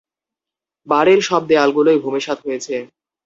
[0.87, 2.75] বাড়ির সব দেয়ালগুলোই ভূমিসাৎ হয়েছে।